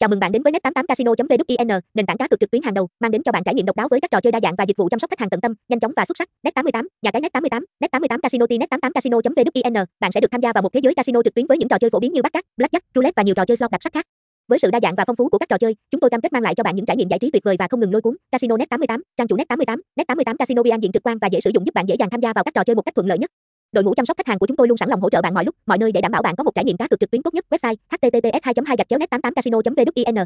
Chào 0.00 0.08
mừng 0.08 0.20
bạn 0.20 0.32
đến 0.32 0.42
với 0.42 0.52
net88casino.vn, 0.52 1.80
nền 1.94 2.06
tảng 2.06 2.16
cá 2.16 2.28
cược 2.28 2.40
trực 2.40 2.50
tuyến 2.50 2.62
hàng 2.62 2.74
đầu, 2.74 2.88
mang 3.00 3.10
đến 3.10 3.22
cho 3.22 3.32
bạn 3.32 3.42
trải 3.44 3.54
nghiệm 3.54 3.66
độc 3.66 3.76
đáo 3.76 3.88
với 3.90 4.00
các 4.00 4.10
trò 4.10 4.20
chơi 4.20 4.32
đa 4.32 4.40
dạng 4.42 4.54
và 4.58 4.64
dịch 4.64 4.76
vụ 4.76 4.88
chăm 4.88 5.00
sóc 5.00 5.10
khách 5.10 5.20
hàng 5.20 5.30
tận 5.30 5.40
tâm, 5.40 5.54
nhanh 5.68 5.80
chóng 5.80 5.92
và 5.96 6.04
xuất 6.04 6.16
sắc. 6.18 6.28
Net88, 6.42 6.86
nhà 7.02 7.10
cái 7.10 7.22
Net88, 7.22 7.64
Net88 7.80 8.20
Casino 8.20 8.46
net88casino.vn, 8.46 9.84
bạn 10.00 10.12
sẽ 10.12 10.20
được 10.20 10.30
tham 10.30 10.40
gia 10.40 10.52
vào 10.52 10.62
một 10.62 10.72
thế 10.72 10.80
giới 10.82 10.94
casino 10.94 11.22
trực 11.22 11.34
tuyến 11.34 11.46
với 11.46 11.58
những 11.58 11.68
trò 11.68 11.78
chơi 11.78 11.90
phổ 11.90 12.00
biến 12.00 12.12
như 12.12 12.22
bát 12.22 12.32
cát, 12.32 12.44
blackjack, 12.56 12.80
roulette 12.94 13.12
và 13.16 13.22
nhiều 13.22 13.34
trò 13.34 13.44
chơi 13.44 13.56
slot 13.56 13.70
đặc 13.70 13.82
sắc 13.82 13.92
khác. 13.92 14.06
Với 14.48 14.58
sự 14.58 14.70
đa 14.70 14.80
dạng 14.82 14.94
và 14.94 15.04
phong 15.06 15.16
phú 15.16 15.28
của 15.28 15.38
các 15.38 15.48
trò 15.48 15.58
chơi, 15.58 15.76
chúng 15.90 16.00
tôi 16.00 16.10
cam 16.10 16.20
kết 16.20 16.32
mang 16.32 16.42
lại 16.42 16.54
cho 16.54 16.62
bạn 16.62 16.76
những 16.76 16.86
trải 16.86 16.96
nghiệm 16.96 17.08
giải 17.08 17.18
trí 17.18 17.30
tuyệt 17.30 17.44
vời 17.44 17.56
và 17.58 17.68
không 17.70 17.80
ngừng 17.80 17.92
lôi 17.92 18.02
cuốn. 18.02 18.16
Casino 18.32 18.56
Net88, 18.56 19.00
trang 19.16 19.28
chủ 19.28 19.36
Net88, 19.36 19.80
Net88 19.96 20.36
Casino 20.36 20.62
Bian 20.62 20.80
diện 20.80 20.92
trực 20.92 21.02
quan 21.02 21.18
và 21.18 21.28
dễ 21.32 21.40
sử 21.40 21.50
dụng 21.54 21.66
giúp 21.66 21.74
bạn 21.74 21.88
dễ 21.88 21.94
dàng 21.98 22.10
tham 22.10 22.20
gia 22.20 22.32
vào 22.32 22.44
các 22.44 22.54
trò 22.54 22.64
chơi 22.64 22.74
một 22.74 22.82
cách 22.82 22.94
thuận 22.94 23.06
lợi 23.06 23.18
nhất. 23.18 23.30
Đội 23.72 23.84
ngũ 23.84 23.94
chăm 23.94 24.06
sóc 24.06 24.16
khách 24.16 24.26
hàng 24.26 24.38
của 24.38 24.46
chúng 24.46 24.56
tôi 24.56 24.68
luôn 24.68 24.78
sẵn 24.78 24.88
lòng 24.88 25.00
hỗ 25.00 25.10
trợ 25.10 25.22
bạn 25.22 25.34
mọi 25.34 25.44
lúc, 25.44 25.54
mọi 25.66 25.78
nơi 25.78 25.92
để 25.92 26.00
đảm 26.00 26.12
bảo 26.12 26.22
bạn 26.22 26.36
có 26.36 26.44
một 26.44 26.54
trải 26.54 26.64
nghiệm 26.64 26.76
cá 26.76 26.88
cược 26.88 27.00
trực 27.00 27.10
tuyến 27.10 27.22
tốt 27.22 27.34
nhất. 27.34 27.44
Website: 27.50 27.76
https 27.90 28.40
2 28.42 28.54
2 28.66 28.76
net 28.98 29.10
88 29.10 29.34
casino 29.34 29.60
vn 29.64 30.24